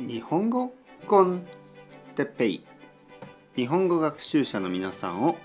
[0.00, 0.72] 日本語
[1.06, 1.44] コン
[2.16, 2.64] テッペイ。
[3.54, 5.36] 日本語学習者の皆さんを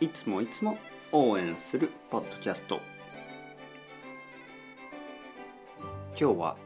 [0.00, 0.78] いつもいつも
[1.12, 2.80] 応援するポッドキャスト。
[6.18, 6.56] 今日は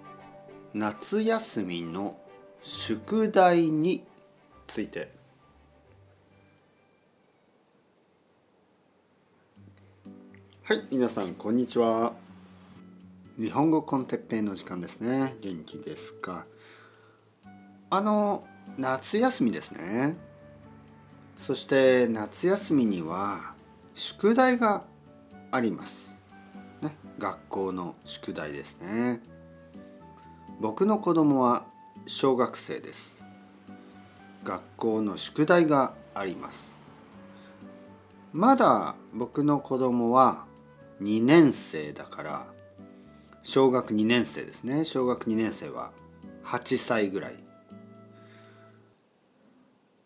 [0.72, 2.17] 夏休みの
[2.63, 4.04] 宿題に
[4.69, 5.11] ついて。
[10.63, 12.13] はい皆さんこんにちは。
[13.37, 15.35] 日本語コンテッペイの時間ですね。
[15.40, 16.47] 元気ですか？
[17.95, 18.42] あの
[18.78, 20.16] 夏休みですね。
[21.37, 23.52] そして夏休みには
[23.92, 24.84] 宿題が
[25.50, 26.19] あります、
[26.80, 29.20] ね、学校の宿題ですね。
[30.59, 31.66] 僕の子供は
[32.06, 33.27] 小学生です。
[34.42, 36.78] 学校の宿題があります。
[38.33, 40.47] まだ僕の子供は
[41.02, 42.47] 2年生だから
[43.42, 44.86] 小学2年生ですね。
[44.86, 45.91] 小学2年生は
[46.47, 47.52] 8歳ぐらい。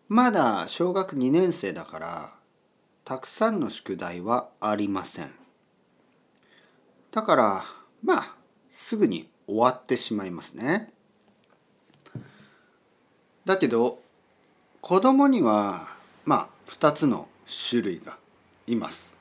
[0.08, 2.30] まだ小学2年生だから
[3.04, 5.30] たくさんの宿題はありません。
[7.10, 7.64] だから
[8.04, 8.34] まあ
[8.70, 10.92] すぐに終わってしまいますね。
[13.44, 13.98] だけど
[14.80, 15.88] 子供には
[16.24, 17.28] まあ2つの
[17.68, 18.16] 種類が
[18.68, 19.16] います。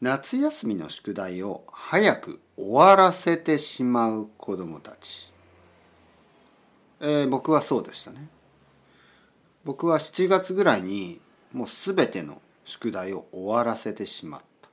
[0.00, 5.32] 夏休みの宿題を早く終わらせてしまう子供たち、
[7.00, 8.37] えー、僕はそうでしたね。
[9.68, 11.20] 僕は7月ぐらいに
[11.52, 14.70] もう全ての宿題を終わらせてしまった。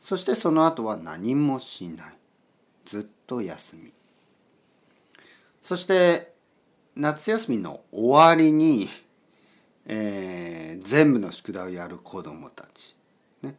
[0.00, 2.12] そしてその後は何もしない。
[2.84, 3.92] ずっと休み。
[5.62, 6.32] そして
[6.96, 8.88] 夏休みの終わりに、
[9.86, 12.96] えー、全部の宿題をやる子どもたち、
[13.42, 13.54] ね、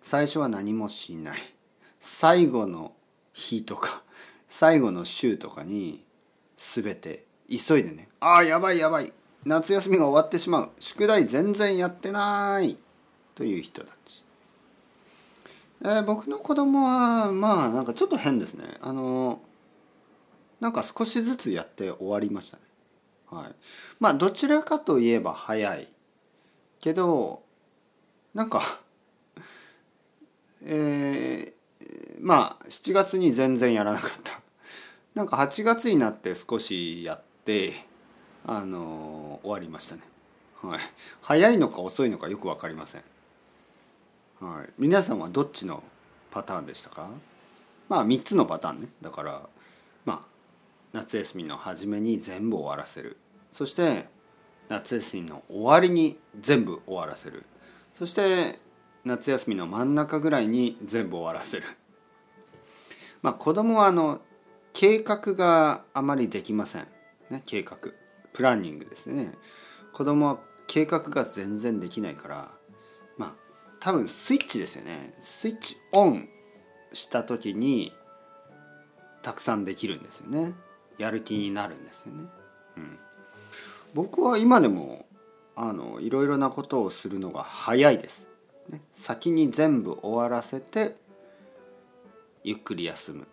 [0.00, 1.38] 最初は何もしない。
[2.00, 2.94] 最後の
[3.34, 4.02] 日とか
[4.48, 6.02] 最後の週とかに
[6.56, 8.08] 全て急いでね。
[8.18, 9.12] ああやばいやばい。
[9.44, 10.70] 夏休みが終わってしまう。
[10.78, 12.76] 宿題全然やってない。
[13.34, 14.24] という人たち、
[15.82, 18.64] えー、僕の子供はまあなんかちょっと変ですね。
[18.80, 19.40] あの
[20.60, 22.62] なんか少しずつやって終わりましたね。
[23.30, 23.54] はい。
[23.98, 25.88] まあどちらかといえば早い。
[26.80, 27.42] けど
[28.34, 28.80] なんか
[30.64, 34.40] えー、まあ7月に全然やらなかった。
[35.14, 37.72] なんか8月になって少しやって
[38.44, 40.02] あの終わりましたね。
[40.62, 40.80] はい、
[41.22, 43.02] 早いのか遅いのかよく分かりません。
[44.40, 45.82] はい、皆さんはどっちの
[46.30, 47.08] パターンでしたか？
[47.88, 48.88] まあ3つのパターンね。
[49.00, 49.42] だから
[50.04, 50.20] まあ
[50.92, 53.16] 夏休みの初めに全部終わらせる。
[53.52, 54.06] そして
[54.68, 57.44] 夏休みの終わりに全部終わらせる。
[57.94, 58.58] そして
[59.04, 61.64] 夏休みの真ん中ぐらいに全部終わらせる。
[63.20, 64.20] まあ子供はあの
[64.72, 66.86] 計画があまりできません
[67.30, 67.42] ね。
[67.46, 67.76] 計画。
[68.32, 69.34] プランニングですね。
[69.92, 72.50] 子供は計画が全然できないから
[73.18, 73.32] まあ
[73.80, 75.14] 多分スイッチですよね。
[75.20, 76.28] スイッチオン
[76.92, 77.92] した時に
[79.22, 80.54] たくさんできるんですよね。
[80.98, 82.24] やる気になるんですよね、
[82.76, 82.98] うん、
[83.94, 85.06] 僕は今でも
[85.56, 88.28] あのいろいろなことをするのが早いです、
[88.68, 90.96] ね、先に全部終わらせて
[92.44, 93.26] ゆっくり休む。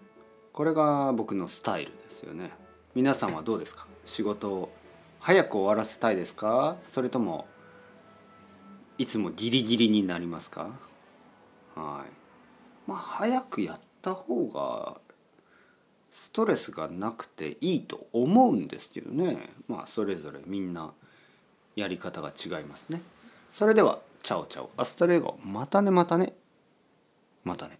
[0.53, 2.51] これが僕のスタイルですよね。
[2.95, 3.87] 皆さんはどうですか？
[4.05, 4.71] 仕事を
[5.19, 6.77] 早く終わらせたいですか？
[6.81, 7.45] それとも
[8.97, 10.69] いつもギリギリになりますか？
[11.75, 12.11] はい。
[12.89, 14.99] まあ早くやった方が
[16.11, 19.49] ストレスがなくていいと思うんですけどね。
[19.67, 20.91] まあそれぞれみんな
[21.75, 23.01] やり方が違いますね。
[23.51, 24.71] それでは Ciao ciao。
[24.77, 25.37] Hasta luego。
[25.43, 26.33] またねまたね。
[27.43, 27.77] またね。